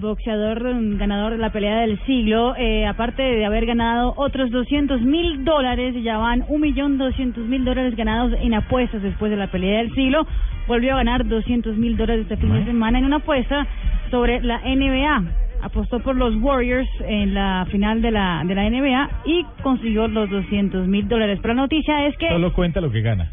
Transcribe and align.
Boxeador 0.00 0.74
mm, 0.74 0.98
ganador 0.98 1.32
de 1.32 1.38
la 1.38 1.50
pelea 1.50 1.80
del 1.80 1.98
siglo, 2.04 2.54
eh, 2.56 2.86
aparte 2.86 3.22
de 3.22 3.44
haber 3.44 3.66
ganado 3.66 4.14
otros 4.16 4.50
200 4.50 5.00
mil 5.02 5.44
dólares, 5.44 5.94
ya 6.02 6.18
van 6.18 6.42
1.200.000 6.42 7.64
dólares 7.64 7.96
ganados 7.96 8.32
en 8.40 8.54
apuestas 8.54 9.02
después 9.02 9.30
de 9.30 9.36
la 9.36 9.48
pelea 9.48 9.78
del 9.78 9.94
siglo, 9.94 10.26
volvió 10.66 10.94
a 10.94 10.96
ganar 10.98 11.26
200 11.26 11.76
mil 11.76 11.96
dólares 11.96 12.22
este 12.22 12.36
fin 12.36 12.52
de 12.52 12.64
semana 12.64 12.98
en 12.98 13.04
una 13.04 13.16
apuesta 13.16 13.66
sobre 14.10 14.40
la 14.42 14.60
NBA. 14.60 15.24
Apostó 15.60 15.98
por 16.00 16.14
los 16.14 16.36
Warriors 16.36 16.88
en 17.00 17.34
la 17.34 17.66
final 17.70 18.00
de 18.00 18.12
la, 18.12 18.44
de 18.46 18.54
la 18.54 18.70
NBA 18.70 19.10
y 19.24 19.44
consiguió 19.62 20.06
los 20.06 20.30
200 20.30 20.86
mil 20.86 21.08
dólares. 21.08 21.40
Pero 21.42 21.54
la 21.54 21.62
noticia 21.62 22.06
es 22.06 22.16
que... 22.16 22.28
Solo 22.28 22.52
cuenta 22.52 22.80
lo 22.80 22.92
que 22.92 23.00
gana. 23.00 23.32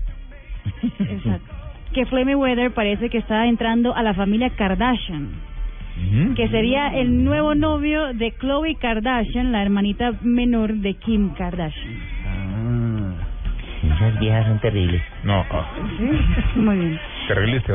Exacto. 1.00 1.54
Que 1.94 2.06
Floyd 2.08 2.26
Mayweather 2.26 2.72
parece 2.72 3.10
que 3.10 3.20
está 3.20 3.46
entrando 3.46 3.96
a 3.96 4.02
la 4.02 4.16
familia 4.16 4.50
Kardashian 4.50 5.55
que 6.36 6.48
sería 6.50 6.88
el 6.88 7.24
nuevo 7.24 7.56
novio 7.56 8.14
de 8.14 8.32
Khloe 8.34 8.76
Kardashian, 8.76 9.52
la 9.52 9.62
hermanita 9.62 10.14
menor 10.22 10.74
de 10.74 10.94
Kim 10.96 11.30
Kardashian. 11.36 12.00
Ah, 12.26 13.14
esas 13.96 14.20
viejas 14.20 14.46
son 14.48 14.60
terribles. 14.60 15.02
No, 15.24 15.46
ah, 15.52 15.66
Muy 16.56 16.78
bien. 16.78 17.00
terrible 17.28 17.58
este 17.58 17.72